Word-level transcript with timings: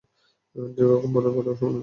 দীর্ঘক্ষণ 0.75 1.11
তাদের 1.15 1.31
পতাকা 1.35 1.51
সমুন্নত 1.51 1.73
ছিল। 1.73 1.79